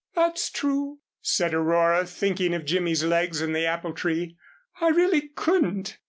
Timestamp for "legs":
3.03-3.39